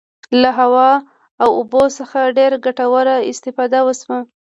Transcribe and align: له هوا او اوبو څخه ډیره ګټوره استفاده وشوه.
له 0.41 0.49
هوا 0.59 0.91
او 1.43 1.49
اوبو 1.59 1.83
څخه 1.97 2.19
ډیره 2.37 2.57
ګټوره 2.65 3.15
استفاده 3.31 3.79
وشوه. 3.83 4.19